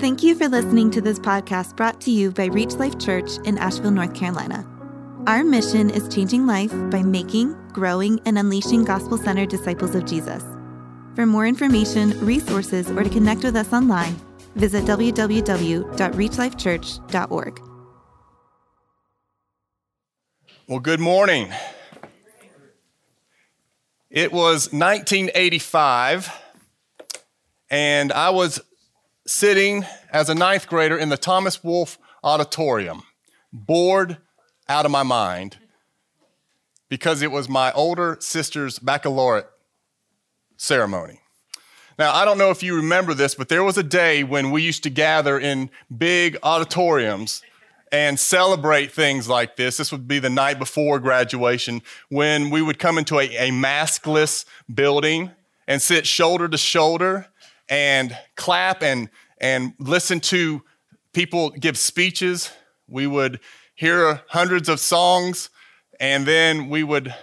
[0.00, 3.58] Thank you for listening to this podcast brought to you by Reach Life Church in
[3.58, 4.66] Asheville, North Carolina.
[5.26, 10.42] Our mission is changing life by making, growing, and unleashing gospel centered disciples of Jesus.
[11.14, 14.16] For more information, resources, or to connect with us online,
[14.54, 17.60] visit www.reachlifechurch.org.
[20.66, 21.52] Well, good morning.
[24.08, 26.32] It was 1985,
[27.68, 28.62] and I was
[29.30, 33.04] sitting as a ninth grader in the Thomas Wolfe Auditorium,
[33.52, 34.18] bored
[34.68, 35.56] out of my mind
[36.88, 39.46] because it was my older sister's baccalaureate
[40.56, 41.20] ceremony.
[41.96, 44.62] Now, I don't know if you remember this, but there was a day when we
[44.62, 47.42] used to gather in big auditoriums
[47.92, 49.76] and celebrate things like this.
[49.76, 54.44] This would be the night before graduation when we would come into a, a maskless
[54.72, 55.30] building
[55.68, 57.28] and sit shoulder to shoulder
[57.70, 59.08] and clap and,
[59.40, 60.62] and listen to
[61.14, 62.50] people give speeches.
[62.88, 63.40] We would
[63.74, 65.48] hear hundreds of songs,
[65.98, 67.14] and then we would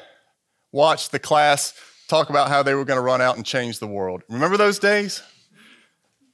[0.71, 1.73] watch the class
[2.07, 4.23] talk about how they were going to run out and change the world.
[4.29, 5.21] Remember those days?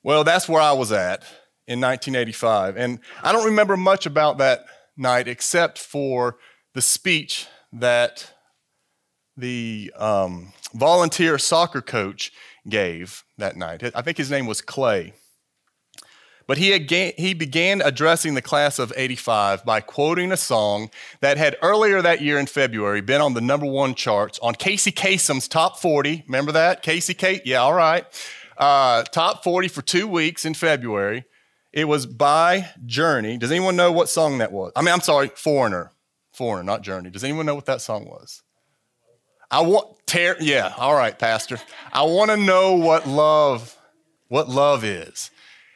[0.04, 1.24] Well, that's where I was at
[1.68, 2.78] in 1985.
[2.78, 6.38] And I don't remember much about that night except for
[6.74, 8.32] the speech that
[9.36, 12.32] the um, volunteer soccer coach
[12.68, 13.84] gave that night.
[13.96, 15.14] I think his name was Clay.
[16.46, 20.90] But he, again, he began addressing the class of 85 by quoting a song
[21.22, 24.92] that had earlier that year in February been on the number one charts on Casey
[24.92, 26.24] Kasem's Top 40.
[26.28, 26.82] Remember that?
[26.82, 27.44] Casey Kate?
[27.46, 28.06] Yeah, all right.
[28.58, 31.24] Uh, top 40 for two weeks in February.
[31.72, 33.38] It was by Journey.
[33.38, 34.74] Does anyone know what song that was?
[34.76, 35.92] I mean, I'm sorry, Foreigner.
[36.34, 37.10] Foreigner, not Journey.
[37.10, 38.44] Does anyone know what that song was?
[39.54, 40.36] I want tear.
[40.40, 41.60] Yeah, all right, Pastor.
[41.92, 43.78] I want to know what love,
[44.28, 45.30] what love is.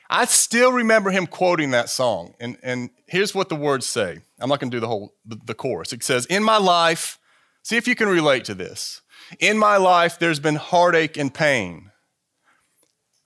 [0.10, 4.18] I still remember him quoting that song, and and here's what the words say.
[4.40, 5.94] I'm not going to do the whole the, the chorus.
[5.94, 7.20] It says, "In my life,
[7.62, 9.02] see if you can relate to this.
[9.40, 11.92] In my life, there's been heartache and pain.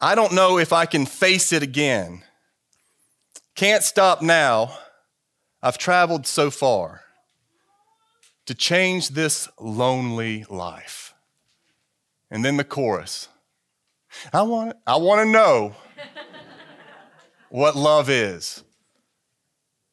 [0.01, 2.23] I don't know if I can face it again.
[3.55, 4.77] Can't stop now.
[5.63, 7.03] I've traveled so far."
[8.45, 11.13] To change this lonely life.
[12.29, 13.27] And then the chorus.
[14.33, 15.75] I want, I want to know
[17.49, 18.63] what love is.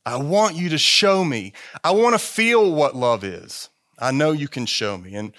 [0.06, 1.52] I want you to show me.
[1.84, 3.68] I want to feel what love is.
[3.98, 5.14] I know you can show me.
[5.14, 5.32] And,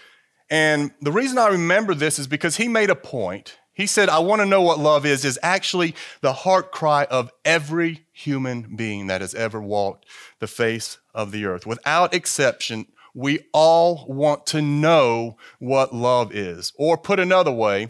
[0.50, 3.58] and the reason I remember this is because he made a point.
[3.74, 7.32] He said, I want to know what love is, is actually the heart cry of
[7.46, 10.06] every human being that has ever walked
[10.40, 11.66] the face of the earth.
[11.66, 16.74] Without exception, we all want to know what love is.
[16.76, 17.90] Or put another way,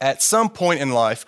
[0.00, 1.24] at some point in life,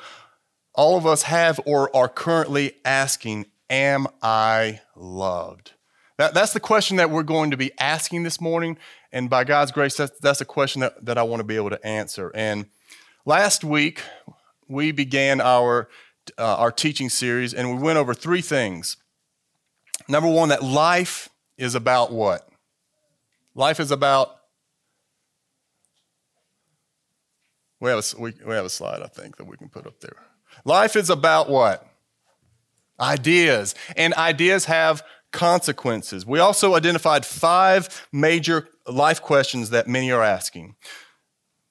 [0.75, 5.73] all of us have or are currently asking, Am I loved?
[6.19, 8.79] That, that's the question that we're going to be asking this morning.
[9.11, 11.71] And by God's grace, that's, that's a question that, that I want to be able
[11.71, 12.31] to answer.
[12.35, 12.67] And
[13.25, 14.03] last week,
[14.69, 15.89] we began our,
[16.39, 18.97] uh, our teaching series and we went over three things.
[20.09, 22.49] Number one, that life is about what?
[23.55, 24.37] Life is about.
[27.81, 30.01] We have, a, we, we have a slide, I think, that we can put up
[30.01, 30.17] there.
[30.65, 31.87] Life is about what?
[32.99, 33.75] Ideas.
[33.97, 36.25] And ideas have consequences.
[36.25, 40.77] We also identified five major life questions that many are asking.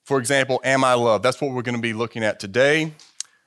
[0.03, 1.23] For example, am I loved?
[1.23, 2.91] That's what we're going to be looking at today.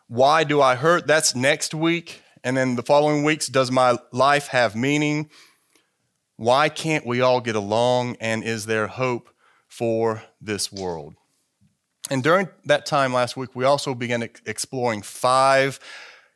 [0.08, 1.06] Why do I hurt?
[1.06, 2.22] That's next week.
[2.42, 5.30] And then the following weeks, does my life have meaning?
[6.36, 8.16] Why can't we all get along?
[8.20, 9.30] And is there hope
[9.68, 11.14] for this world?
[12.10, 15.80] And during that time last week, we also began exploring five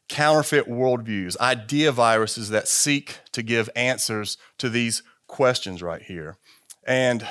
[0.09, 6.37] counterfeit worldviews, idea viruses that seek to give answers to these questions right here.
[6.85, 7.27] And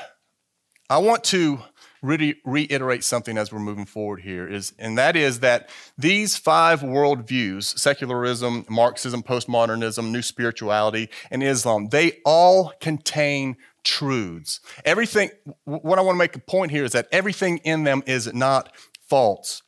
[0.90, 1.59] I want to
[2.01, 6.81] really reiterate something as we're moving forward here is and that is that these five
[6.81, 14.59] worldviews secularism marxism postmodernism new spirituality and islam they all contain truths.
[14.85, 15.29] Everything
[15.65, 18.75] what i want to make a point here is that everything in them is not
[19.01, 19.63] false.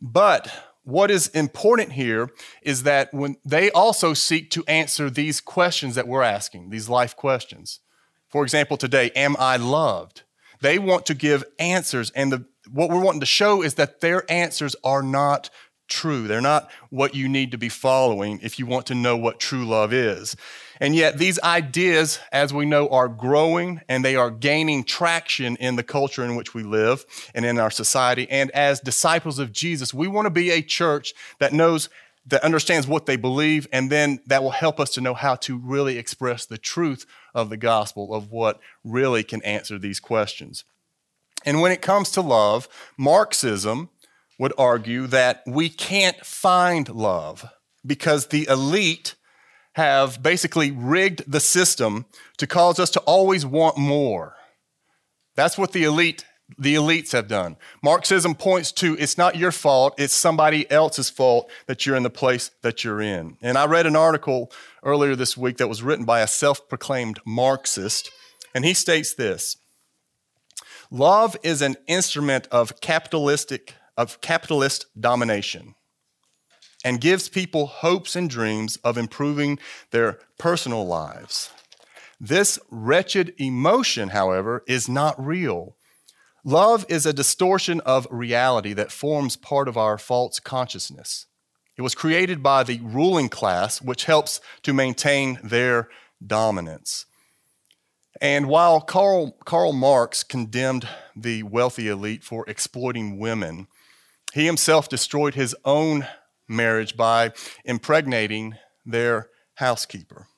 [0.00, 0.52] But
[0.84, 2.30] what is important here
[2.62, 7.16] is that when they also seek to answer these questions that we're asking these life
[7.16, 7.80] questions.
[8.28, 10.22] For example today am i loved
[10.60, 14.30] they want to give answers, and the, what we're wanting to show is that their
[14.30, 15.50] answers are not
[15.88, 16.26] true.
[16.26, 19.64] They're not what you need to be following if you want to know what true
[19.64, 20.36] love is.
[20.80, 25.76] And yet, these ideas, as we know, are growing and they are gaining traction in
[25.76, 28.28] the culture in which we live and in our society.
[28.30, 31.88] And as disciples of Jesus, we want to be a church that knows
[32.26, 35.56] that understands what they believe, and then that will help us to know how to
[35.56, 40.64] really express the truth of the gospel of what really can answer these questions.
[41.44, 42.68] And when it comes to love,
[42.98, 43.90] Marxism
[44.38, 47.48] would argue that we can't find love
[47.86, 49.14] because the elite
[49.74, 52.06] have basically rigged the system
[52.38, 54.34] to cause us to always want more.
[55.36, 56.24] That's what the elite
[56.58, 57.56] the elites have done.
[57.82, 62.10] Marxism points to it's not your fault, it's somebody else's fault that you're in the
[62.10, 63.36] place that you're in.
[63.42, 64.52] And I read an article
[64.82, 68.10] earlier this week that was written by a self proclaimed Marxist,
[68.54, 69.56] and he states this
[70.90, 75.74] Love is an instrument of capitalistic of capitalist domination
[76.84, 79.58] and gives people hopes and dreams of improving
[79.90, 81.50] their personal lives.
[82.20, 85.75] This wretched emotion, however, is not real.
[86.46, 91.26] Love is a distortion of reality that forms part of our false consciousness.
[91.76, 95.88] It was created by the ruling class, which helps to maintain their
[96.24, 97.06] dominance.
[98.20, 103.66] And while Karl, Karl Marx condemned the wealthy elite for exploiting women,
[104.32, 106.06] he himself destroyed his own
[106.46, 107.32] marriage by
[107.64, 108.54] impregnating
[108.84, 110.28] their housekeeper.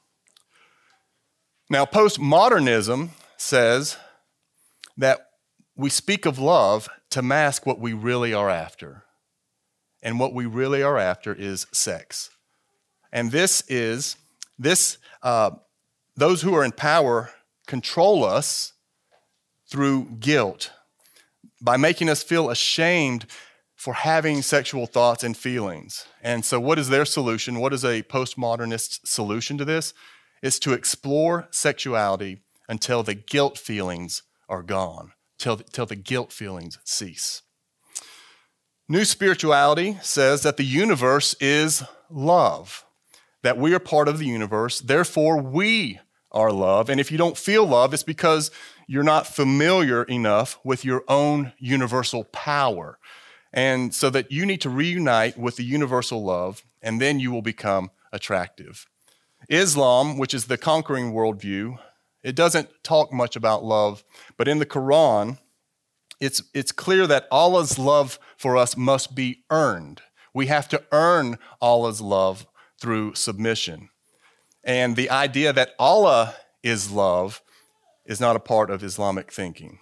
[1.69, 3.99] Now, postmodernism says
[4.96, 5.28] that
[5.79, 9.05] we speak of love to mask what we really are after.
[10.03, 12.31] And what we really are after is sex.
[13.13, 14.17] And this is,
[14.59, 15.53] this, uh,
[16.17, 17.31] those who are in power
[17.67, 18.73] control us
[19.71, 20.73] through guilt
[21.61, 23.27] by making us feel ashamed
[23.77, 26.07] for having sexual thoughts and feelings.
[26.23, 27.61] And so, what is their solution?
[27.61, 29.95] What is a postmodernist solution to this?
[30.43, 36.79] Is to explore sexuality until the guilt feelings are gone till, till the guilt feelings
[36.85, 37.43] cease.
[38.88, 42.85] New spirituality says that the universe is love,
[43.43, 46.00] that we are part of the universe, therefore, we
[46.32, 46.90] are love.
[46.90, 48.50] And if you don't feel love, it's because
[48.87, 52.99] you're not familiar enough with your own universal power.
[53.52, 57.43] And so that you need to reunite with the universal love, and then you will
[57.43, 58.87] become attractive.
[59.49, 61.79] Islam, which is the conquering worldview,
[62.29, 64.05] it doesn't talk much about love,
[64.37, 65.39] but in the Quran,
[66.21, 70.03] it's, it's clear that Allah's love for us must be earned.
[70.35, 72.47] We have to earn Allah's love
[72.79, 73.89] through submission.
[74.63, 77.41] And the idea that Allah is love
[78.05, 79.79] is not a part of Islamic thinking.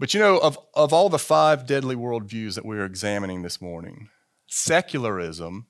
[0.00, 4.08] But you know, of, of all the five deadly worldviews that we're examining this morning,
[4.46, 5.66] secularism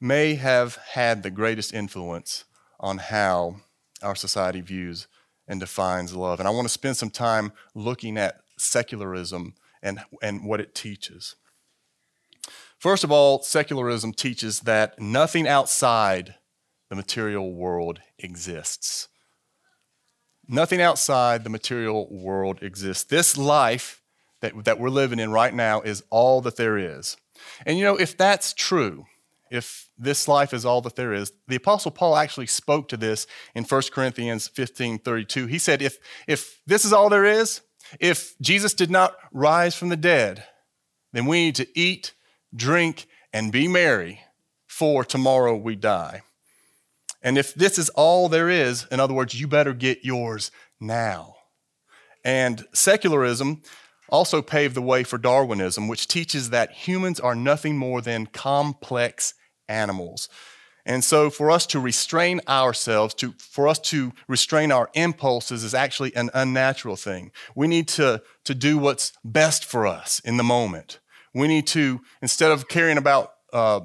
[0.00, 2.44] may have had the greatest influence
[2.78, 3.62] on how
[4.02, 5.08] our society views
[5.48, 6.40] and defines love.
[6.40, 11.36] And I want to spend some time looking at secularism and, and what it teaches.
[12.78, 16.34] First of all, secularism teaches that nothing outside
[16.90, 19.08] the material world exists.
[20.48, 23.04] Nothing outside the material world exists.
[23.04, 24.02] This life
[24.40, 27.16] that, that we're living in right now is all that there is.
[27.64, 29.06] And you know, if that's true,
[29.50, 31.32] if this life is all that there is.
[31.48, 35.46] The Apostle Paul actually spoke to this in 1 Corinthians 15 32.
[35.46, 37.60] He said, if, if this is all there is,
[38.00, 40.44] if Jesus did not rise from the dead,
[41.12, 42.12] then we need to eat,
[42.54, 44.20] drink, and be merry,
[44.66, 46.22] for tomorrow we die.
[47.22, 50.50] And if this is all there is, in other words, you better get yours
[50.80, 51.36] now.
[52.24, 53.62] And secularism
[54.08, 59.34] also paved the way for Darwinism, which teaches that humans are nothing more than complex
[59.68, 60.28] animals.
[60.84, 65.74] And so, for us to restrain ourselves, to, for us to restrain our impulses, is
[65.74, 67.32] actually an unnatural thing.
[67.56, 71.00] We need to, to do what's best for us in the moment.
[71.34, 73.80] We need to, instead of caring about uh,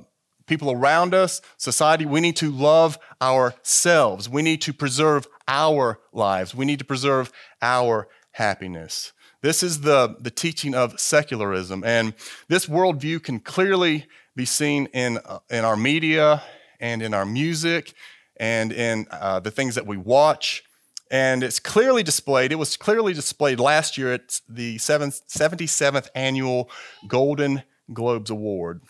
[0.45, 4.29] people around us, society, we need to love ourselves.
[4.29, 6.53] We need to preserve our lives.
[6.53, 7.31] We need to preserve
[7.63, 9.11] our happiness.
[9.41, 11.83] This is the, the teaching of secularism.
[11.83, 12.13] And
[12.47, 14.05] this worldview can clearly
[14.35, 16.43] be seen in, uh, in our media
[16.79, 17.93] and in our music
[18.37, 20.63] and in uh, the things that we watch.
[21.09, 26.69] And it's clearly displayed, it was clearly displayed last year at the 77th annual
[27.07, 28.81] Golden Globes Award.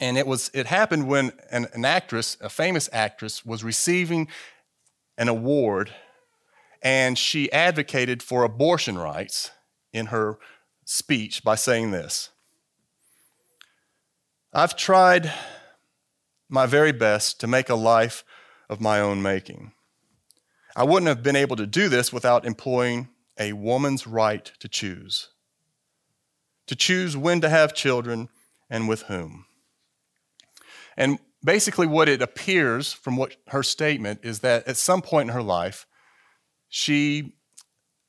[0.00, 4.28] And it, was, it happened when an, an actress, a famous actress, was receiving
[5.16, 5.92] an award
[6.82, 9.50] and she advocated for abortion rights
[9.92, 10.38] in her
[10.84, 12.30] speech by saying this
[14.52, 15.32] I've tried
[16.48, 18.24] my very best to make a life
[18.68, 19.72] of my own making.
[20.76, 23.08] I wouldn't have been able to do this without employing
[23.38, 25.30] a woman's right to choose,
[26.66, 28.28] to choose when to have children
[28.68, 29.46] and with whom.
[30.96, 35.34] And basically, what it appears from what her statement is that at some point in
[35.34, 35.86] her life,
[36.74, 37.34] she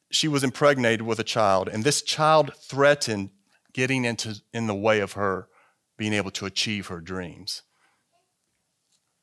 [0.09, 3.29] she was impregnated with a child, and this child threatened
[3.73, 5.49] getting into in the way of her
[5.97, 7.63] being able to achieve her dreams,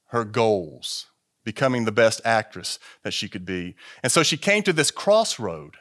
[0.09, 1.07] her goals,
[1.43, 3.77] becoming the best actress that she could be.
[4.03, 5.77] And so she came to this crossroad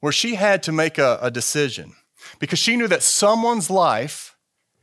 [0.00, 1.92] where she had to make a, a decision
[2.38, 4.36] because she knew that someone's life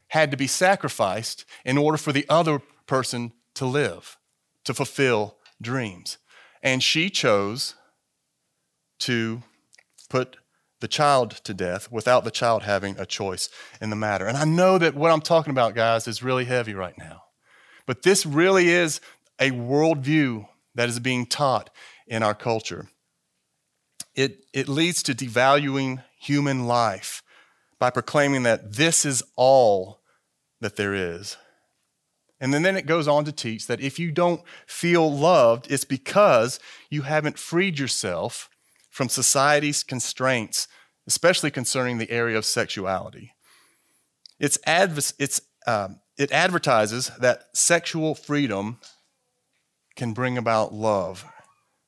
[0.10, 4.18] had to be sacrificed in order for the other person to live,
[4.66, 6.20] to fulfill dreams.
[6.62, 7.74] And she chose
[9.04, 9.42] to
[10.10, 10.38] put
[10.80, 14.28] the child to death without the child having a choice in the matter.
[14.28, 17.24] And I know that what I'm talking about, guys, is really heavy right now.
[17.86, 19.00] But this really is
[19.40, 20.46] a worldview
[20.76, 21.70] that is being taught
[22.08, 22.90] in our culture.
[24.16, 27.24] It, it leads to devaluing human life
[27.80, 30.02] by proclaiming that this is all
[30.62, 31.38] that there is.
[32.40, 35.86] And then, then it goes on to teach that if you don't feel loved, it's
[35.86, 38.50] because you haven't freed yourself
[38.94, 40.68] from society's constraints,
[41.08, 43.34] especially concerning the area of sexuality.
[44.40, 48.78] It's, adv- it's, um, it advertises that sexual freedom
[49.96, 51.26] can bring about love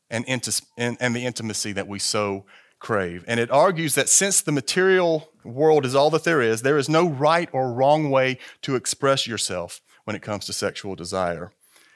[0.10, 2.48] and, inti- and, and the intimacy that we so
[2.80, 3.24] crave.
[3.28, 6.90] And it argues that since the material world is all that there is, there is
[6.90, 11.52] no right or wrong way to express yourself when it comes to sexual desire.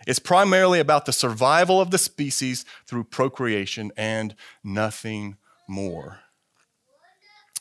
[0.07, 5.37] It's primarily about the survival of the species through procreation and nothing
[5.67, 6.19] more.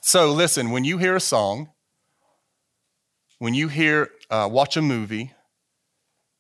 [0.00, 1.71] So, listen, when you hear a song,
[3.38, 5.33] when you hear, uh, watch a movie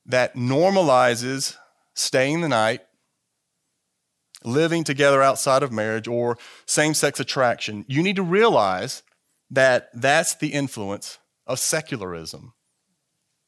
[0.06, 1.56] that normalizes
[1.94, 2.80] staying the night,
[4.44, 9.02] living together outside of marriage, or same sex attraction, you need to realize
[9.50, 12.54] that that's the influence of secularism,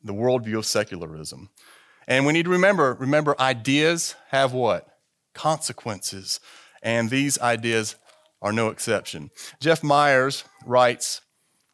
[0.03, 1.51] the worldview of secularism.
[2.11, 4.87] And we need to remember remember, ideas have what?
[5.33, 6.41] Consequences.
[6.83, 7.95] And these ideas
[8.43, 9.31] are no exception.
[9.61, 11.21] Jeff Myers writes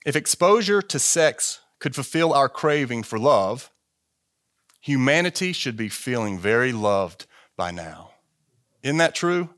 [0.05, 3.71] If exposure to sex could fulfill our craving for love,
[4.81, 7.25] humanity should be feeling very loved
[7.57, 8.11] by now.
[8.83, 9.49] Isn't that true?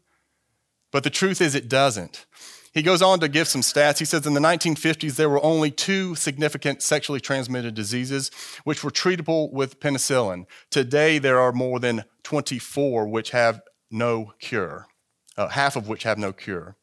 [0.93, 2.25] But the truth is, it doesn't.
[2.73, 3.99] He goes on to give some stats.
[3.99, 8.31] He says in the 1950s, there were only two significant sexually transmitted diseases
[8.65, 10.47] which were treatable with penicillin.
[10.71, 14.87] Today, there are more than 24 which have no cure,
[15.37, 16.77] uh, half of which have no cure.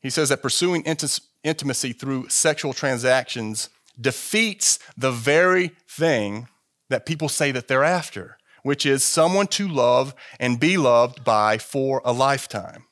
[0.00, 3.68] He says that pursuing int- intimacy through sexual transactions
[4.00, 6.48] defeats the very thing
[6.88, 11.58] that people say that they're after, which is someone to love and be loved by
[11.58, 12.84] for a lifetime.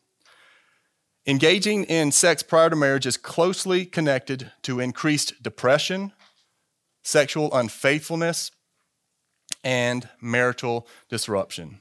[1.28, 6.12] Engaging in sex prior to marriage is closely connected to increased depression,
[7.02, 8.52] sexual unfaithfulness,
[9.64, 11.80] and marital disruption.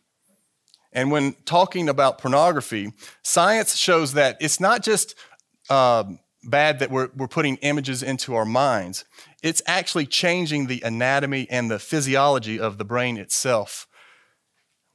[0.91, 5.13] And when talking about pornography, science shows that it's not just
[5.69, 6.05] uh,
[6.43, 9.05] bad that we're, we're putting images into our minds,
[9.43, 13.87] it's actually changing the anatomy and the physiology of the brain itself.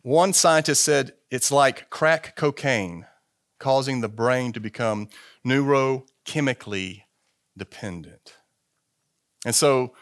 [0.02, 3.07] One scientist said it's like crack cocaine
[3.61, 5.09] causing the brain to become
[5.47, 7.02] neurochemically
[7.57, 8.35] dependent.
[9.47, 9.95] And so,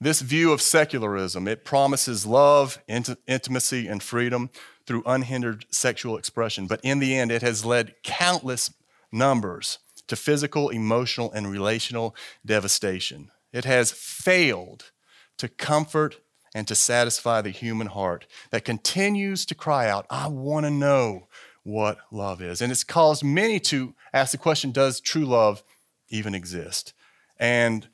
[0.00, 4.48] this view of secularism, it promises love, int- intimacy, and freedom
[4.86, 6.68] through unhindered sexual expression.
[6.68, 8.72] But in the end, it has led countless
[9.10, 12.14] numbers to physical, emotional, and relational
[12.46, 13.30] devastation.
[13.52, 14.92] It has failed
[15.38, 16.20] to comfort
[16.54, 21.28] and to satisfy the human heart that continues to cry out, I want to know
[21.68, 22.62] what love is.
[22.62, 25.62] And it's caused many to ask the question Does true love
[26.08, 26.94] even exist?
[27.38, 27.86] And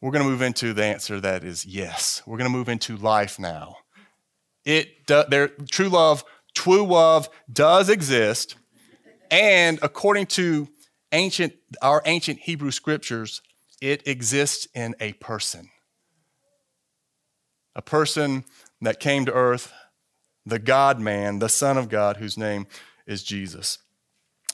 [0.00, 2.22] we're going to move into the answer that is yes.
[2.26, 3.78] We're going to move into life now.
[4.66, 8.56] It there, true love, true love does exist,
[9.30, 10.68] and according to
[11.12, 13.40] ancient our ancient Hebrew scriptures,
[13.80, 15.70] it exists in a person.
[17.74, 18.44] A person
[18.82, 19.72] that came to earth,
[20.44, 22.66] the God man, the Son of God, whose name
[23.10, 23.78] is Jesus.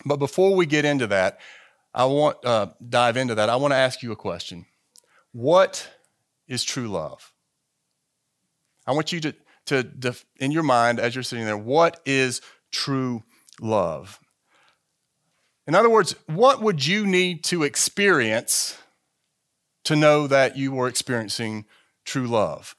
[0.05, 1.39] But before we get into that,
[1.95, 3.49] I want uh, dive into that.
[3.49, 4.67] I want to ask you a question.
[5.33, 5.89] What
[6.49, 7.33] is true love?
[8.87, 9.35] I want you to,
[9.67, 13.23] to, in your mind, as you're sitting there, what is true
[13.61, 14.21] love?
[15.67, 18.79] In other words, what would you need to experience
[19.85, 21.65] to know that you were experiencing
[22.05, 22.77] true love?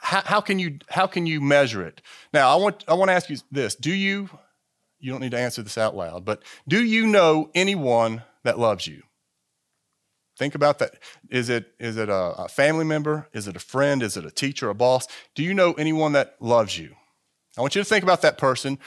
[0.00, 2.02] How, how, can you, how can you measure it?
[2.32, 4.28] Now, I want, I want to ask you this Do you
[5.00, 8.86] you don't need to answer this out loud, but do you know anyone that loves
[8.86, 9.02] you?
[10.38, 10.94] Think about that.
[11.30, 13.28] Is it, is it a, a family member?
[13.32, 14.02] Is it a friend?
[14.02, 15.08] Is it a teacher, a boss?
[15.34, 16.94] Do you know anyone that loves you?
[17.56, 18.78] I want you to think about that person.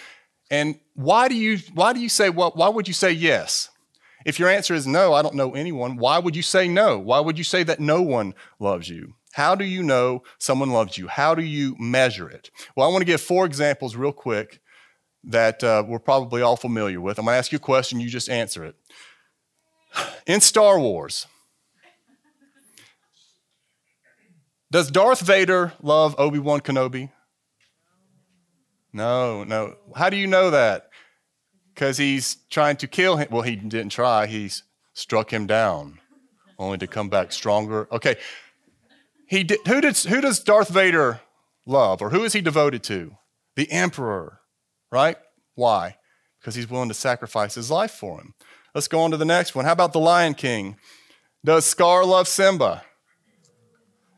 [0.49, 3.69] And why do you, why do you say, well, why would you say yes?
[4.25, 6.97] If your answer is no, I don't know anyone, why would you say no?
[6.97, 9.15] Why would you say that no one loves you?
[9.33, 11.07] How do you know someone loves you?
[11.07, 12.49] How do you measure it?
[12.75, 14.60] Well, I want to give four examples real quick
[15.23, 17.19] that uh, we're probably all familiar with.
[17.19, 18.75] I'm going to ask you a question, you just answer it.
[20.25, 21.27] In Star Wars,
[24.71, 27.11] does Darth Vader love Obi Wan Kenobi?
[28.93, 29.75] No, no.
[29.95, 30.89] How do you know that?
[31.73, 33.27] Because he's trying to kill him.
[33.31, 34.49] Well, he didn't try, he
[34.93, 35.99] struck him down,
[36.59, 37.87] only to come back stronger.
[37.91, 38.17] Okay.
[39.27, 41.21] He did, who, did, who does Darth Vader
[41.65, 43.15] love, or who is he devoted to?
[43.55, 44.40] The Emperor
[44.91, 45.17] right?
[45.55, 45.97] Why?
[46.39, 48.33] Because he's willing to sacrifice his life for him.
[48.73, 49.65] Let's go on to the next one.
[49.65, 50.77] How about the Lion King?
[51.43, 52.83] Does Scar love Simba?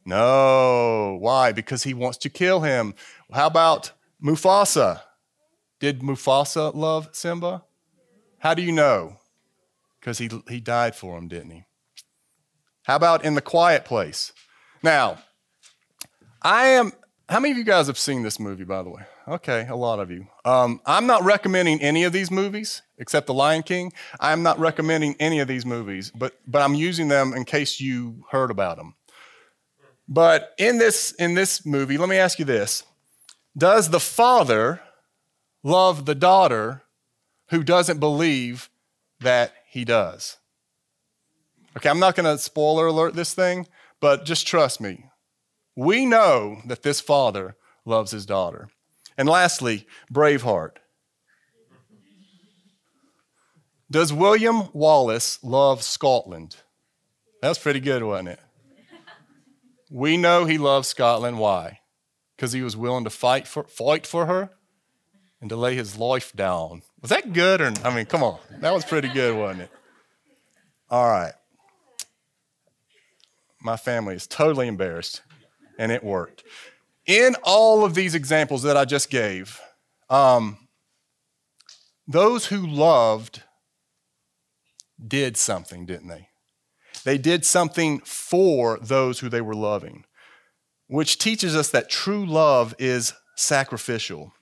[0.05, 1.17] No.
[1.19, 1.51] Why?
[1.51, 2.93] Because he wants to kill him.
[3.31, 3.91] How about
[4.23, 5.01] Mufasa?
[5.79, 7.63] Did Mufasa love Simba?
[8.39, 9.17] How do you know?
[9.99, 11.63] Because he, he died for him, didn't he?
[12.83, 14.33] How about in the quiet place?
[14.81, 15.19] Now,
[16.41, 16.91] I am,
[17.29, 19.03] how many of you guys have seen this movie, by the way?
[19.27, 20.27] Okay, a lot of you.
[20.45, 23.93] Um, I'm not recommending any of these movies except The Lion King.
[24.19, 28.25] I'm not recommending any of these movies, but but I'm using them in case you
[28.29, 28.95] heard about them.
[30.07, 32.83] But in this in this movie, let me ask you this:
[33.57, 34.81] Does the father
[35.63, 36.83] love the daughter
[37.49, 38.69] who doesn't believe
[39.21, 40.37] that he does?
[41.77, 43.67] Okay, I'm not going to spoiler alert this thing,
[43.99, 45.05] but just trust me.
[45.75, 48.69] We know that this father loves his daughter.
[49.17, 50.77] And lastly, Braveheart.
[53.91, 56.55] Does William Wallace love Scotland?
[57.41, 58.39] That's pretty good, wasn't it?
[59.91, 61.37] We know he loves Scotland.
[61.37, 61.79] Why?
[62.35, 64.49] Because he was willing to fight for, fight for her
[65.39, 66.81] and to lay his life down.
[67.01, 67.61] Was that good?
[67.61, 69.71] Or I mean, come on, that was pretty good, wasn't it?
[70.89, 71.33] All right.
[73.61, 75.21] My family is totally embarrassed,
[75.77, 76.43] and it worked
[77.05, 79.59] in all of these examples that I just gave,
[80.09, 80.57] um,
[82.07, 83.43] those who loved
[85.05, 86.29] did something, didn't they?
[87.03, 90.05] They did something for those who they were loving,
[90.87, 94.33] which teaches us that true love is sacrificial.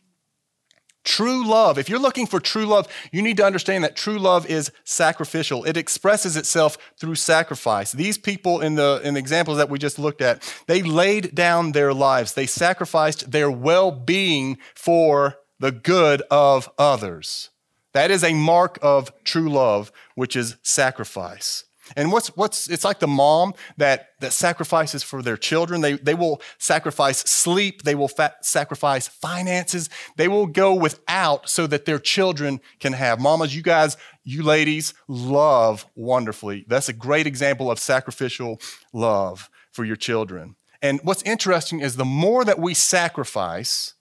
[1.03, 4.45] True love, if you're looking for true love, you need to understand that true love
[4.45, 5.63] is sacrificial.
[5.63, 7.91] It expresses itself through sacrifice.
[7.91, 11.71] These people in the, in the examples that we just looked at, they laid down
[11.71, 17.49] their lives, they sacrificed their well being for the good of others.
[17.93, 21.65] That is a mark of true love, which is sacrifice.
[21.95, 25.81] And what's, what's it's like the mom that, that sacrifices for their children.
[25.81, 28.09] They, they will sacrifice sleep, they will
[28.41, 33.19] sacrifice finances, they will go without so that their children can have.
[33.19, 36.65] Mamas, you guys, you ladies love wonderfully.
[36.67, 38.59] That's a great example of sacrificial
[38.93, 40.55] love for your children.
[40.81, 43.93] And what's interesting is the more that we sacrifice,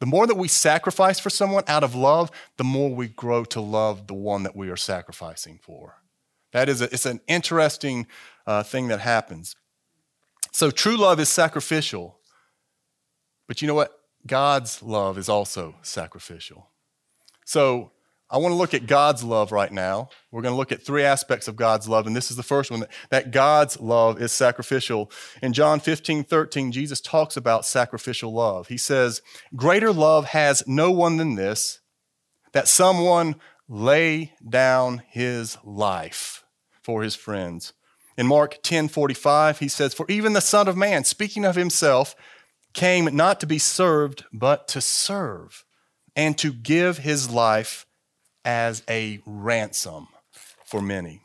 [0.00, 3.60] the more that we sacrifice for someone out of love, the more we grow to
[3.60, 6.01] love the one that we are sacrificing for.
[6.52, 8.06] That is, a, it's an interesting
[8.46, 9.56] uh, thing that happens.
[10.52, 12.18] So true love is sacrificial,
[13.48, 13.98] but you know what?
[14.26, 16.70] God's love is also sacrificial.
[17.44, 17.90] So
[18.30, 20.10] I want to look at God's love right now.
[20.30, 22.70] We're going to look at three aspects of God's love, and this is the first
[22.70, 25.10] one that, God's love is sacrificial.
[25.42, 28.68] In John 15, 13, Jesus talks about sacrificial love.
[28.68, 29.22] He says,
[29.56, 31.80] Greater love has no one than this,
[32.52, 33.36] that someone
[33.68, 36.41] lay down his life
[36.82, 37.72] for his friends.
[38.16, 42.14] In Mark 10 45, he says, For even the Son of Man, speaking of himself,
[42.74, 45.64] came not to be served, but to serve,
[46.14, 47.86] and to give his life
[48.44, 50.08] as a ransom
[50.64, 51.22] for many.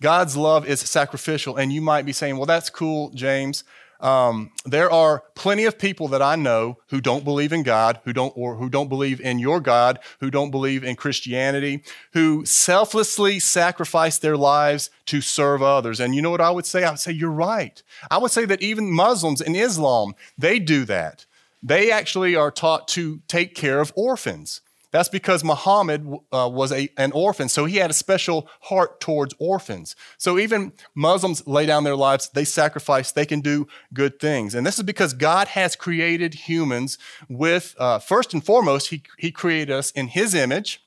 [0.00, 3.64] God's love is sacrificial, and you might be saying, Well, that's cool, James.
[4.02, 8.12] Um, there are plenty of people that I know who don't believe in God, who
[8.12, 13.38] don't, or who don't believe in your God, who don't believe in Christianity, who selflessly
[13.38, 16.00] sacrifice their lives to serve others.
[16.00, 16.82] And you know what I would say?
[16.82, 17.80] I would say, you're right.
[18.10, 21.24] I would say that even Muslims in Islam, they do that.
[21.62, 24.62] They actually are taught to take care of orphans.
[24.92, 29.34] That's because Muhammad uh, was a, an orphan, so he had a special heart towards
[29.38, 29.96] orphans.
[30.18, 34.54] So even Muslims lay down their lives, they sacrifice, they can do good things.
[34.54, 39.32] And this is because God has created humans with, uh, first and foremost, he, he
[39.32, 40.84] created us in His image,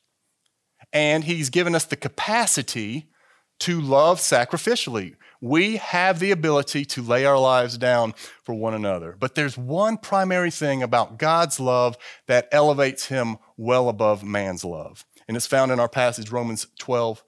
[0.94, 3.10] and He's given us the capacity
[3.60, 5.16] to love sacrificially.
[5.46, 9.16] We have the ability to lay our lives down for one another.
[9.20, 15.06] But there's one primary thing about God's love that elevates him well above man's love.
[15.28, 17.24] And it's found in our passage, Romans 12,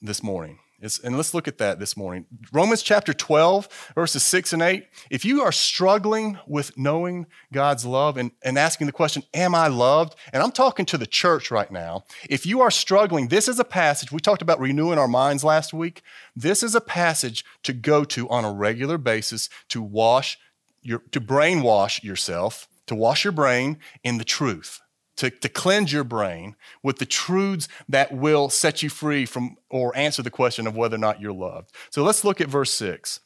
[0.00, 0.60] this morning.
[0.80, 2.26] It's, and let's look at that this morning.
[2.52, 4.86] Romans chapter 12, verses 6 and 8.
[5.10, 9.68] If you are struggling with knowing God's love and, and asking the question, Am I
[9.68, 10.16] loved?
[10.32, 12.04] And I'm talking to the church right now.
[12.28, 14.12] If you are struggling, this is a passage.
[14.12, 16.02] We talked about renewing our minds last week.
[16.34, 20.38] This is a passage to go to on a regular basis to wash
[20.82, 24.80] your, to brainwash yourself, to wash your brain in the truth
[25.16, 29.96] to, to cleanse your brain with the truths that will set you free from or
[29.96, 31.72] answer the question of whether or not you're loved.
[31.90, 33.20] So let's look at verse 6.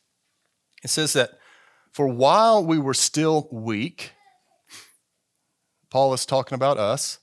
[0.82, 1.38] It says that
[1.92, 4.12] for while we were still weak,
[5.90, 7.18] Paul is talking about us,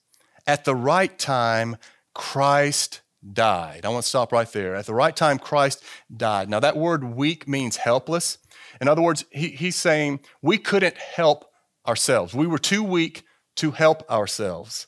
[0.45, 1.77] at the right time,
[2.13, 3.01] Christ
[3.33, 3.85] died.
[3.85, 4.75] I want to stop right there.
[4.75, 5.83] At the right time, Christ
[6.15, 6.49] died.
[6.49, 8.37] Now, that word weak means helpless.
[8.81, 11.45] In other words, he, he's saying we couldn't help
[11.87, 12.33] ourselves.
[12.33, 13.23] We were too weak
[13.57, 14.87] to help ourselves.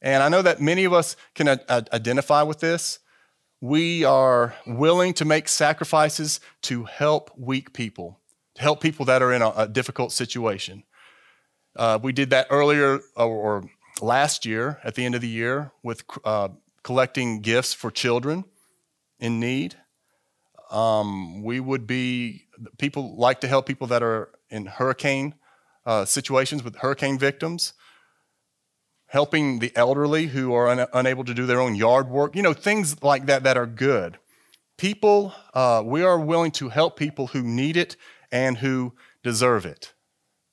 [0.00, 3.00] And I know that many of us can identify with this.
[3.60, 8.20] We are willing to make sacrifices to help weak people,
[8.54, 10.84] to help people that are in a, a difficult situation.
[11.74, 13.64] Uh, we did that earlier or, or,
[14.02, 16.48] last year at the end of the year with uh,
[16.82, 18.44] collecting gifts for children
[19.18, 19.74] in need.
[20.70, 22.44] Um, we would be,
[22.76, 25.34] people like to help people that are in hurricane
[25.86, 27.72] uh, situations with hurricane victims
[29.16, 32.52] helping the elderly who are un- unable to do their own yard work, you know,
[32.52, 34.18] things like that that are good.
[34.76, 37.96] People, uh, we are willing to help people who need it
[38.30, 39.94] and who deserve it.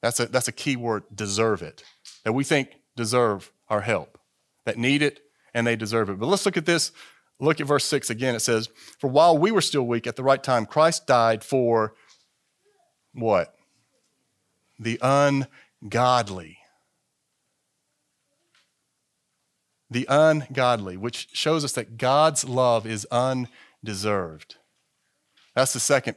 [0.01, 1.83] That's a, that's a key word, deserve it,
[2.23, 4.17] that we think deserve our help,
[4.63, 5.19] that need it
[5.53, 6.17] and they deserve it.
[6.17, 6.93] But let's look at this.
[7.41, 8.33] Look at verse 6 again.
[8.33, 11.95] It says, For while we were still weak, at the right time, Christ died for
[13.13, 13.53] what?
[14.79, 16.59] The ungodly.
[19.93, 24.55] The ungodly, which shows us that God's love is undeserved.
[25.55, 26.15] That's the second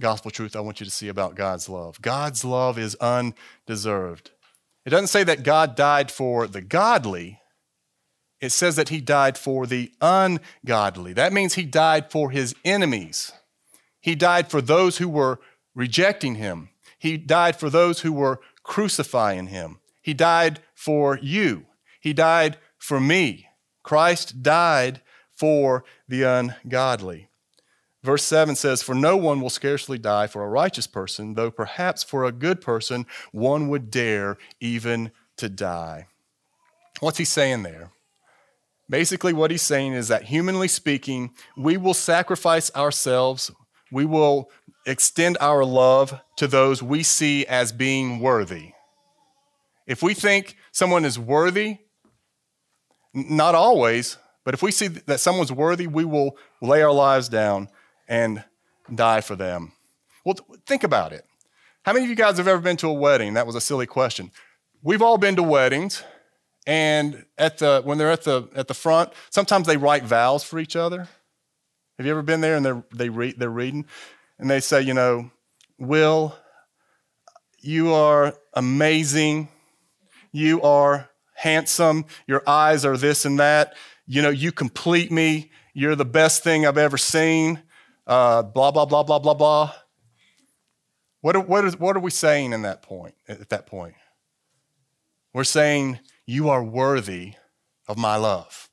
[0.00, 2.00] gospel truth I want you to see about God's love.
[2.02, 4.30] God's love is undeserved.
[4.84, 7.38] It doesn't say that God died for the godly,
[8.40, 11.12] it says that he died for the ungodly.
[11.12, 13.30] That means he died for his enemies.
[14.00, 15.38] He died for those who were
[15.76, 16.70] rejecting him.
[16.98, 19.78] He died for those who were crucifying him.
[20.02, 21.66] He died for you.
[22.00, 23.46] He died for me.
[23.84, 27.28] Christ died for the ungodly.
[28.02, 32.02] Verse 7 says, For no one will scarcely die for a righteous person, though perhaps
[32.02, 36.08] for a good person one would dare even to die.
[36.98, 37.92] What's he saying there?
[38.90, 43.52] Basically, what he's saying is that humanly speaking, we will sacrifice ourselves,
[43.92, 44.50] we will
[44.86, 48.72] extend our love to those we see as being worthy.
[49.86, 51.78] If we think someone is worthy,
[53.14, 57.68] not always, but if we see that someone's worthy, we will lay our lives down
[58.08, 58.44] and
[58.94, 59.72] die for them.
[60.24, 61.24] Well, think about it.
[61.84, 63.34] How many of you guys have ever been to a wedding?
[63.34, 64.30] That was a silly question.
[64.82, 66.04] We've all been to weddings,
[66.66, 70.58] and at the when they're at the at the front, sometimes they write vows for
[70.58, 71.08] each other.
[71.98, 73.86] Have you ever been there and they're they read they're reading,
[74.38, 75.30] and they say, you know,
[75.78, 76.36] Will,
[77.60, 79.48] you are amazing.
[80.30, 81.08] You are
[81.42, 83.74] handsome, your eyes are this and that,
[84.06, 87.60] you know, you complete me, you're the best thing I've ever seen,
[88.06, 89.72] uh, blah, blah, blah, blah, blah, blah.
[91.20, 93.94] What are, what, are we saying in that point, at that point?
[95.34, 97.34] We're saying, you are worthy
[97.88, 98.68] of my love.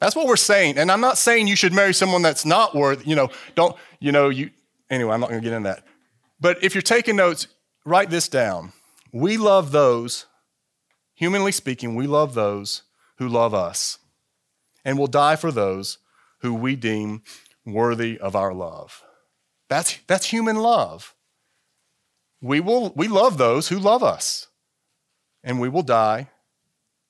[0.00, 0.78] That's what we're saying.
[0.78, 4.10] And I'm not saying you should marry someone that's not worthy, you know, don't, you
[4.10, 4.50] know, you,
[4.88, 5.84] anyway, I'm not going to get into that.
[6.40, 7.48] But if you're taking notes,
[7.84, 8.72] write this down.
[9.12, 10.26] We love those
[11.16, 12.82] Humanly speaking, we love those
[13.16, 13.98] who love us
[14.84, 15.98] and will die for those
[16.40, 17.22] who we deem
[17.64, 19.02] worthy of our love.
[19.68, 21.14] That's, that's human love.
[22.40, 24.48] We, will, we love those who love us,
[25.42, 26.28] and we will die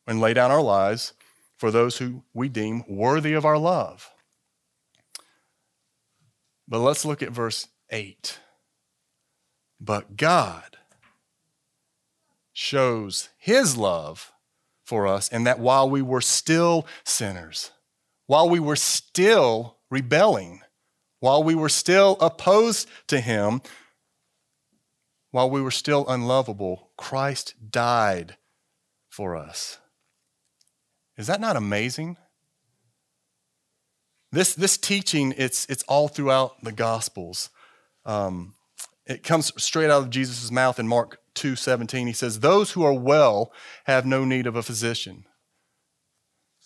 [0.06, 1.12] and lay down our lives
[1.58, 4.10] for those who we deem worthy of our love.
[6.68, 8.38] But let's look at verse 8.
[9.80, 10.78] But God
[12.58, 14.32] shows his love
[14.82, 17.70] for us, and that while we were still sinners,
[18.26, 20.62] while we were still rebelling,
[21.20, 23.60] while we were still opposed to him,
[25.32, 28.38] while we were still unlovable, Christ died
[29.10, 29.78] for us.
[31.18, 32.16] Is that not amazing?
[34.32, 37.50] This, this teaching, it's, it's all throughout the Gospels.
[38.06, 38.54] Um,
[39.06, 42.06] it comes straight out of Jesus' mouth in Mark 2 17.
[42.06, 43.52] He says, Those who are well
[43.84, 45.24] have no need of a physician.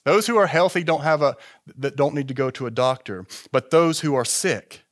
[0.05, 1.37] Those who are healthy don't have a
[1.76, 4.83] that don't need to go to a doctor, but those who are sick.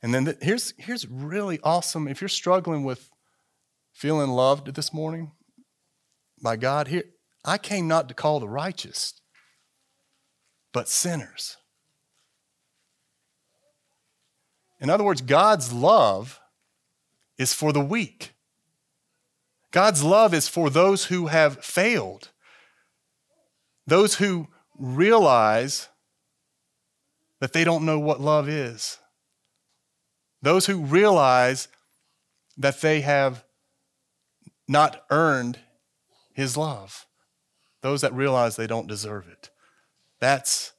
[0.00, 2.06] And then the, here's here's really awesome.
[2.06, 3.10] If you're struggling with
[3.92, 5.32] feeling loved this morning
[6.40, 7.04] by God, here
[7.44, 9.14] I came not to call the righteous,
[10.72, 11.56] but sinners.
[14.80, 16.38] In other words, God's love
[17.38, 18.32] is for the weak.
[19.70, 22.30] God's love is for those who have failed,
[23.86, 24.48] those who
[24.78, 25.88] realize
[27.40, 28.98] that they don't know what love is,
[30.42, 31.68] those who realize
[32.56, 33.44] that they have
[34.66, 35.58] not earned
[36.32, 37.06] His love,
[37.82, 39.50] those that realize they don't deserve it.
[40.20, 40.72] That's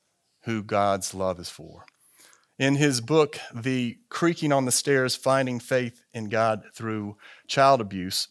[0.43, 1.85] who God's love is for.
[2.59, 7.15] In his book, The Creaking on the Stairs Finding Faith in God Through
[7.47, 8.27] Child Abuse,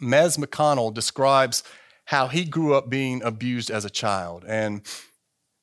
[0.00, 1.62] Mez McConnell describes
[2.04, 4.44] how he grew up being abused as a child.
[4.46, 4.82] And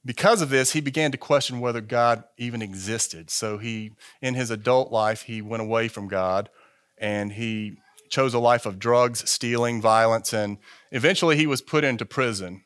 [0.03, 3.29] because of this, he began to question whether God even existed.
[3.29, 3.91] So he,
[4.23, 6.49] in his adult life, he went away from God
[6.97, 7.77] and he
[8.09, 10.57] chose a life of drugs, stealing, violence, and
[10.91, 12.63] eventually he was put into prison.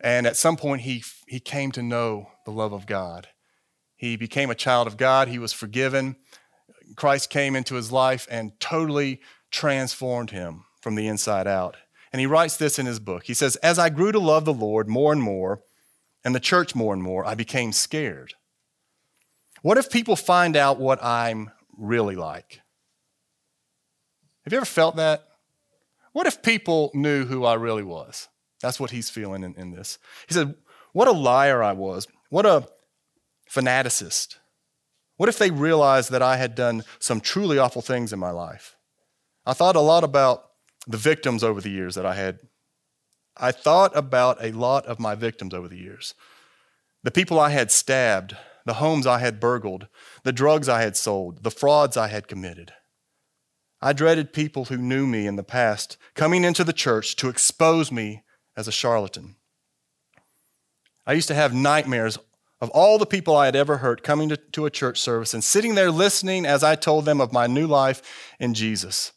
[0.00, 3.28] And at some point, he, he came to know the love of God.
[3.98, 5.28] He became a child of God.
[5.28, 6.16] He was forgiven.
[6.96, 11.76] Christ came into his life and totally transformed him from the inside out.
[12.12, 13.24] And he writes this in his book.
[13.24, 15.62] He says, As I grew to love the Lord more and more,
[16.24, 18.34] and the church more and more, I became scared.
[19.62, 22.62] What if people find out what I'm really like?
[24.44, 25.24] Have you ever felt that?
[26.12, 28.28] What if people knew who I really was?
[28.62, 29.98] That's what he's feeling in, in this.
[30.28, 30.54] He said,
[30.92, 32.06] What a liar I was.
[32.30, 32.68] What a
[33.50, 34.36] fanaticist?
[35.16, 38.76] What if they realized that I had done some truly awful things in my life?
[39.44, 40.44] I thought a lot about
[40.86, 42.38] the victims over the years that I had.
[43.36, 46.14] I thought about a lot of my victims over the years.
[47.02, 49.88] The people I had stabbed, the homes I had burgled,
[50.24, 52.72] the drugs I had sold, the frauds I had committed.
[53.80, 57.92] I dreaded people who knew me in the past coming into the church to expose
[57.92, 58.24] me
[58.56, 59.36] as a charlatan.
[61.06, 62.18] I used to have nightmares
[62.60, 65.44] of all the people I had ever hurt coming to, to, a church service and
[65.44, 68.02] sitting there listening as I told them of my new life
[68.40, 69.12] in Jesus.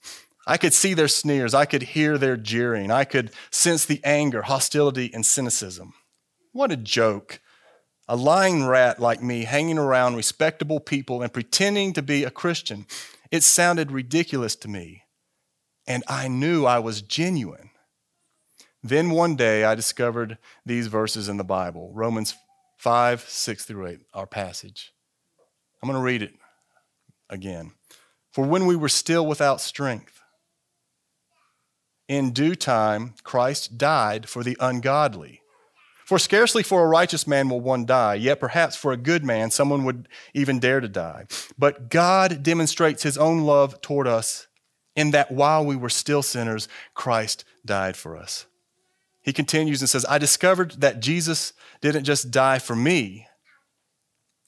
[0.45, 1.53] I could see their sneers.
[1.53, 2.91] I could hear their jeering.
[2.91, 5.93] I could sense the anger, hostility, and cynicism.
[6.51, 7.39] What a joke.
[8.07, 12.85] A lying rat like me hanging around respectable people and pretending to be a Christian.
[13.31, 15.03] It sounded ridiculous to me.
[15.87, 17.69] And I knew I was genuine.
[18.83, 22.35] Then one day I discovered these verses in the Bible Romans
[22.81, 24.91] 5, 6 through 8, our passage.
[25.83, 26.33] I'm going to read it
[27.29, 27.73] again.
[28.31, 30.19] For when we were still without strength,
[32.07, 35.41] in due time Christ died for the ungodly.
[36.07, 39.51] For scarcely for a righteous man will one die, yet perhaps for a good man
[39.51, 41.25] someone would even dare to die.
[41.59, 44.47] But God demonstrates his own love toward us
[44.95, 48.47] in that while we were still sinners, Christ died for us.
[49.21, 53.27] He continues and says, I discovered that Jesus didn't just die for me,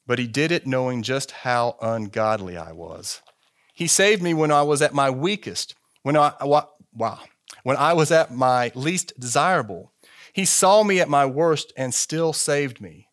[0.08, 3.22] but he did it knowing just how ungodly I was.
[3.74, 7.20] He saved me when I was at my weakest, when I, wow,
[7.64, 9.92] when I was at my least desirable.
[10.34, 13.08] He saw me at my worst and still saved me.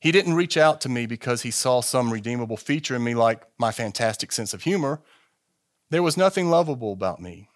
[0.00, 3.42] He didn't reach out to me because he saw some redeemable feature in me, like
[3.58, 5.02] my fantastic sense of humor.
[5.90, 7.48] There was nothing lovable about me.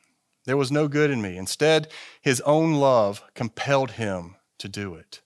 [0.49, 1.37] There was no good in me.
[1.37, 1.89] Instead,
[2.23, 5.21] his own love compelled him to do it.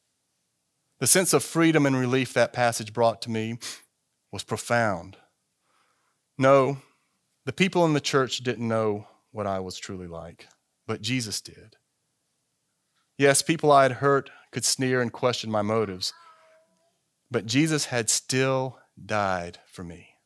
[0.99, 3.59] The sense of freedom and relief that passage brought to me
[4.33, 5.17] was profound.
[6.37, 6.79] No,
[7.47, 10.49] the people in the church didn't know what I was truly like,
[10.89, 11.77] but Jesus did.
[13.17, 16.13] Yes, people I had hurt could sneer and question my motives,
[17.31, 20.17] but Jesus had still died for me.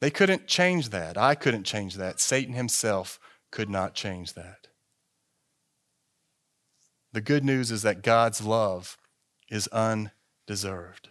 [0.00, 1.18] They couldn't change that.
[1.18, 2.20] I couldn't change that.
[2.20, 4.68] Satan himself could not change that.
[7.12, 8.96] The good news is that God's love
[9.50, 11.08] is undeserved.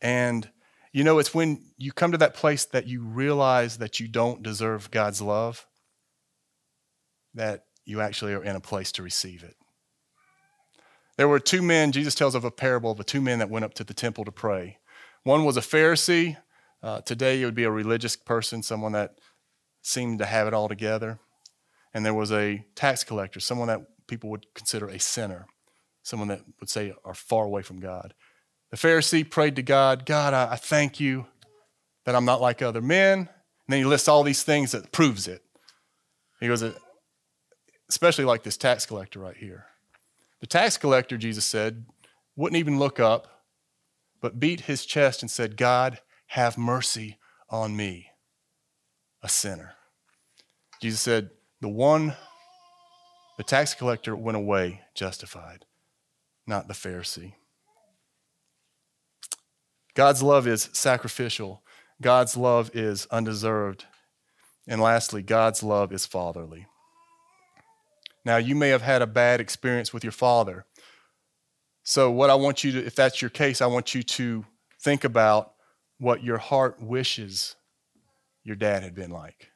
[0.00, 0.50] And
[0.92, 4.42] you know, it's when you come to that place that you realize that you don't
[4.42, 5.66] deserve God's love
[7.34, 9.56] that you actually are in a place to receive it.
[11.16, 13.64] There were two men, Jesus tells of a parable of the two men that went
[13.64, 14.78] up to the temple to pray.
[15.24, 16.36] One was a Pharisee.
[16.82, 19.14] Uh, today, it would be a religious person, someone that
[19.82, 21.18] seemed to have it all together.
[21.92, 25.46] And there was a tax collector, someone that people would consider a sinner.
[26.02, 28.14] someone that would say are far away from God.
[28.70, 31.26] The Pharisee prayed to God, God, I, thank you
[32.04, 33.18] that I'm not like other men.
[33.18, 33.28] And
[33.68, 35.42] then he lists all these things that proves it.
[36.40, 36.64] He goes,
[37.88, 39.66] especially like this tax collector right here.
[40.40, 41.84] The tax collector, Jesus said,
[42.34, 43.44] wouldn't even look up,
[44.20, 47.18] but beat his chest and said, God, have mercy
[47.48, 48.08] on me,
[49.22, 49.74] a sinner.
[50.80, 51.30] Jesus said,
[51.60, 52.14] The one,
[53.38, 55.64] the tax collector went away justified,
[56.46, 57.34] not the Pharisee.
[59.94, 61.62] God's love is sacrificial.
[62.00, 63.84] God's love is undeserved.
[64.66, 66.66] And lastly, God's love is fatherly.
[68.24, 70.64] Now, you may have had a bad experience with your father.
[71.82, 74.44] So, what I want you to, if that's your case, I want you to
[74.80, 75.54] think about
[75.98, 77.56] what your heart wishes
[78.44, 79.50] your dad had been like.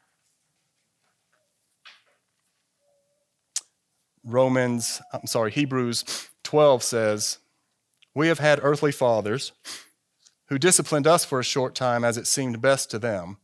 [4.24, 6.04] Romans, I'm sorry, Hebrews
[6.42, 7.38] 12 says,
[8.14, 9.52] We have had earthly fathers
[10.48, 13.38] who disciplined us for a short time as it seemed best to them.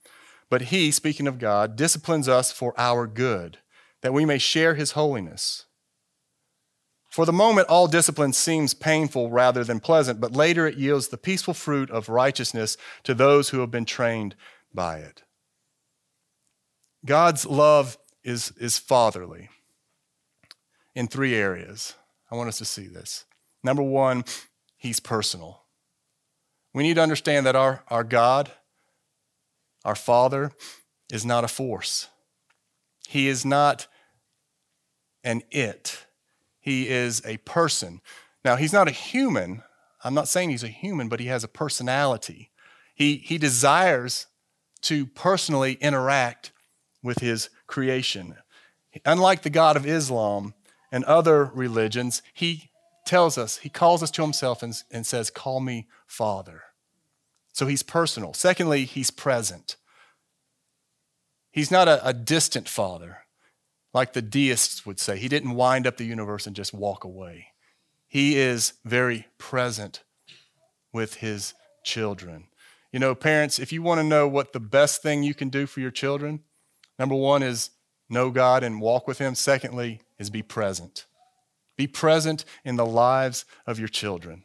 [0.50, 3.58] But he, speaking of God, disciplines us for our good,
[4.02, 5.66] that we may share his holiness.
[7.10, 11.18] For the moment, all discipline seems painful rather than pleasant, but later it yields the
[11.18, 14.34] peaceful fruit of righteousness to those who have been trained
[14.74, 15.22] by it.
[17.04, 19.48] God's love is, is fatherly
[20.94, 21.94] in three areas.
[22.30, 23.24] I want us to see this.
[23.62, 24.24] Number one,
[24.76, 25.62] he's personal.
[26.74, 28.50] We need to understand that our, our God,
[29.84, 30.52] our Father,
[31.10, 32.08] is not a force.
[33.08, 33.86] He is not
[35.22, 36.06] an it.
[36.60, 38.00] He is a person.
[38.44, 39.62] Now, he's not a human.
[40.02, 42.50] I'm not saying he's a human, but he has a personality.
[42.94, 44.26] He, he desires
[44.82, 46.51] to personally interact
[47.02, 48.36] with his creation.
[49.04, 50.54] Unlike the God of Islam
[50.90, 52.70] and other religions, he
[53.04, 56.62] tells us, he calls us to himself and, and says, Call me Father.
[57.52, 58.32] So he's personal.
[58.32, 59.76] Secondly, he's present.
[61.50, 63.18] He's not a, a, distant father,
[63.92, 65.18] like the deists would say.
[65.18, 67.48] He didn't wind up the universe and just walk away.
[68.08, 70.02] He is very present
[70.94, 71.52] with his
[71.84, 72.48] children.
[72.90, 75.66] You know, parents, if you want to know what the best thing you can do
[75.66, 76.40] for your children,
[76.98, 77.70] number one is
[78.08, 79.34] know God and walk with Him.
[79.34, 81.06] Secondly, is be present.
[81.76, 84.44] Be present in the lives of your children.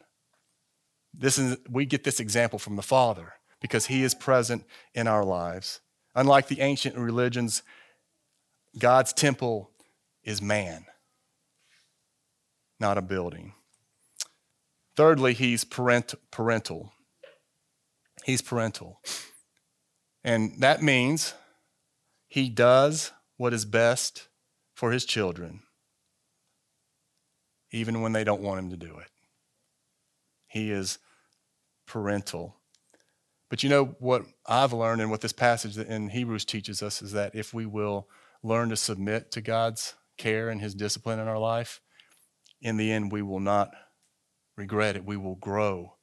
[1.12, 5.24] This is, we get this example from the Father because He is present in our
[5.24, 5.80] lives.
[6.14, 7.62] Unlike the ancient religions,
[8.78, 9.70] God's temple
[10.24, 10.86] is man,
[12.80, 13.52] not a building.
[14.96, 16.92] Thirdly, He's parent, parental.
[18.24, 19.00] He's parental.
[20.24, 21.34] And that means
[22.28, 24.28] He does what is best
[24.74, 25.62] for His children
[27.70, 29.10] even when they don't want him to do it.
[30.46, 30.98] He is
[31.86, 32.56] parental.
[33.50, 37.12] But you know what I've learned and what this passage in Hebrews teaches us is
[37.12, 38.08] that if we will
[38.42, 41.80] learn to submit to God's care and his discipline in our life,
[42.60, 43.70] in the end we will not
[44.56, 45.04] regret it.
[45.04, 45.94] We will grow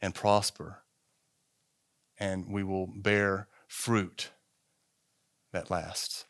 [0.00, 0.82] and prosper
[2.18, 4.30] and we will bear fruit
[5.52, 6.24] that lasts.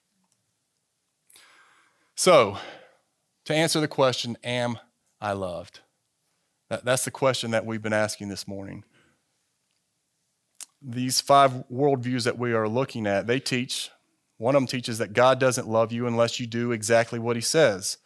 [2.14, 2.58] So,
[3.44, 4.78] to answer the question, Am
[5.20, 5.80] I loved?
[6.70, 8.84] That, that's the question that we've been asking this morning.
[10.82, 13.90] These five worldviews that we are looking at, they teach,
[14.36, 17.42] one of them teaches that God doesn't love you unless you do exactly what he
[17.42, 17.98] says.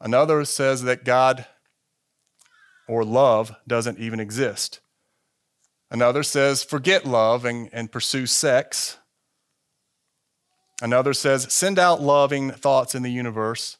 [0.00, 1.46] Another says that God
[2.86, 4.80] or love doesn't even exist.
[5.90, 8.98] Another says, forget love and, and pursue sex.
[10.84, 13.78] Another says, send out loving thoughts in the universe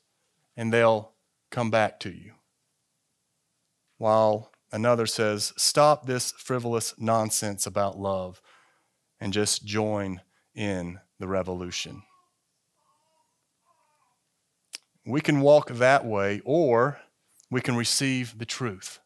[0.56, 1.12] and they'll
[1.50, 2.32] come back to you.
[3.98, 8.40] While another says, Stop this frivolous nonsense about love
[9.20, 10.22] and just join
[10.54, 12.04] in the revolution.
[15.04, 17.00] We can walk that way, or
[17.50, 19.00] we can receive the truth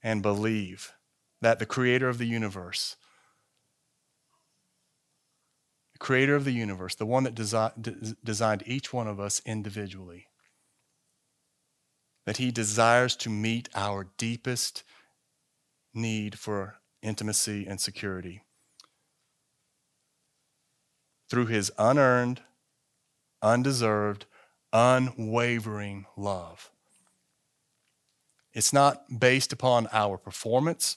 [0.00, 0.92] and believe
[1.40, 2.94] that the creator of the universe,
[5.98, 10.28] creator of the universe, the one that desi- designed each one of us individually,
[12.24, 14.82] that He desires to meet our deepest
[15.94, 18.42] need for intimacy and security
[21.28, 22.42] through His unearned,
[23.42, 24.26] undeserved,
[24.72, 26.70] unwavering love.
[28.52, 30.96] It's not based upon our performance.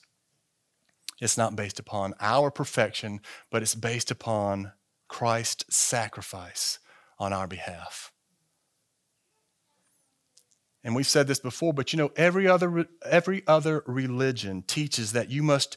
[1.19, 3.19] It's not based upon our perfection,
[3.51, 4.71] but it's based upon
[5.09, 6.79] Christ's sacrifice
[7.19, 8.13] on our behalf.
[10.83, 15.29] And we've said this before, but you know, every other, every other religion teaches that
[15.29, 15.75] you must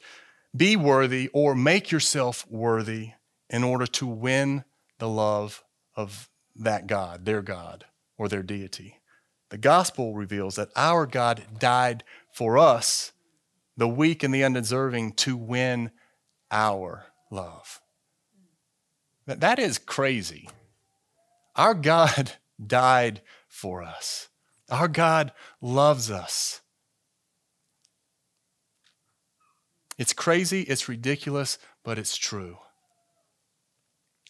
[0.57, 3.13] be worthy or make yourself worthy
[3.51, 4.65] in order to win
[4.99, 5.65] the love
[5.97, 9.01] of that God, their God, or their deity.
[9.51, 13.13] The gospel reveals that our God died for us,
[13.77, 15.91] the weak and the undeserving, to win
[16.51, 17.82] our love.
[19.27, 20.49] That is crazy.
[21.57, 22.33] Our God
[22.67, 24.29] died for us.
[24.71, 26.61] Our God loves us.
[29.99, 32.59] It's crazy, it's ridiculous, but it's true.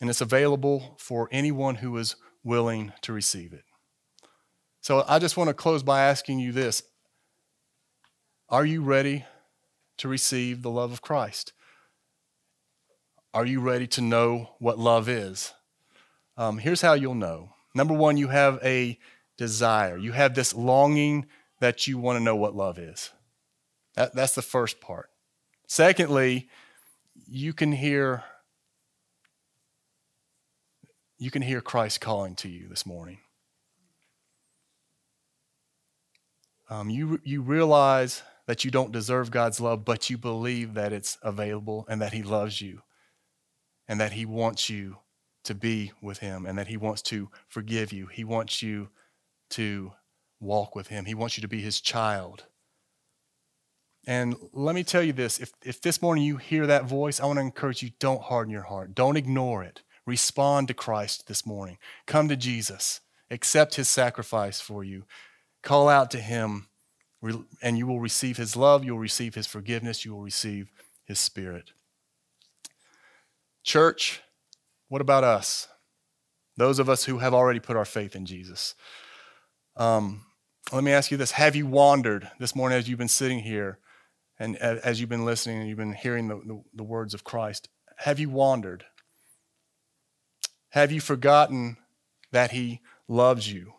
[0.00, 3.64] And it's available for anyone who is willing to receive it.
[4.80, 6.82] So I just want to close by asking you this
[8.48, 9.24] Are you ready
[9.98, 11.52] to receive the love of Christ?
[13.34, 15.54] Are you ready to know what love is?
[16.36, 17.54] Um, here's how you'll know.
[17.74, 18.98] Number one, you have a
[19.38, 19.96] desire.
[19.96, 21.26] You have this longing
[21.60, 23.10] that you want to know what love is.
[23.94, 25.08] That, that's the first part.
[25.66, 26.48] Secondly,
[27.26, 28.24] you can hear
[31.18, 33.18] you can hear Christ calling to you this morning.
[36.68, 41.18] Um, you, you realize that you don't deserve God's love, but you believe that it's
[41.22, 42.82] available and that He loves you
[43.88, 44.98] and that He wants you
[45.44, 48.06] to be with Him and that He wants to forgive you.
[48.06, 48.88] He wants you
[49.50, 49.92] to
[50.40, 52.44] walk with Him, He wants you to be His child.
[54.06, 57.26] And let me tell you this if, if this morning you hear that voice, I
[57.26, 59.82] want to encourage you don't harden your heart, don't ignore it.
[60.04, 61.78] Respond to Christ this morning.
[62.06, 65.04] Come to Jesus, accept His sacrifice for you,
[65.62, 66.66] call out to Him,
[67.62, 70.72] and you will receive His love, you will receive His forgiveness, you will receive
[71.04, 71.70] His Spirit.
[73.62, 74.22] Church,
[74.88, 75.68] what about us?
[76.56, 78.74] Those of us who have already put our faith in Jesus.
[79.76, 80.26] Um,
[80.72, 83.78] let me ask you this Have you wandered this morning as you've been sitting here
[84.38, 87.68] and as you've been listening and you've been hearing the, the, the words of Christ?
[87.98, 88.84] Have you wandered?
[90.70, 91.76] Have you forgotten
[92.32, 93.74] that He loves you?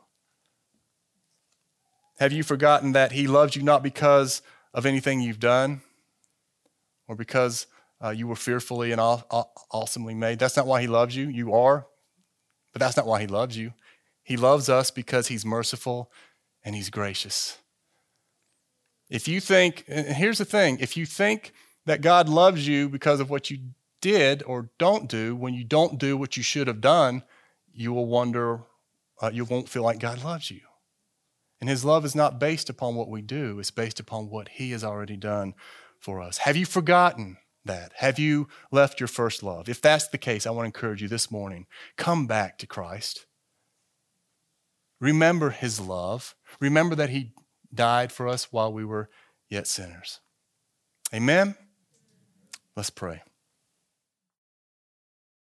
[2.19, 4.41] Have you forgotten that He loves you not because
[4.73, 5.81] of anything you've done
[7.07, 7.67] or because
[8.03, 10.39] uh, you were fearfully and aw- aw- awesomely made?
[10.39, 11.27] That's not why He loves you.
[11.29, 11.87] You are,
[12.71, 13.73] but that's not why He loves you.
[14.23, 16.11] He loves us because He's merciful
[16.63, 17.57] and He's gracious.
[19.09, 21.53] If you think, and here's the thing if you think
[21.85, 23.59] that God loves you because of what you
[24.01, 27.23] did or don't do, when you don't do what you should have done,
[27.73, 28.61] you will wonder,
[29.21, 30.61] uh, you won't feel like God loves you.
[31.61, 34.71] And His love is not based upon what we do, it's based upon what He
[34.71, 35.53] has already done
[35.99, 36.39] for us.
[36.39, 37.93] Have you forgotten that?
[37.97, 39.69] Have you left your first love?
[39.69, 41.65] If that's the case, I want to encourage you this morning
[41.97, 43.25] come back to Christ.
[44.99, 46.35] Remember His love.
[46.59, 47.31] Remember that He
[47.73, 49.09] died for us while we were
[49.49, 50.19] yet sinners.
[51.13, 51.55] Amen?
[52.75, 53.21] Let's pray.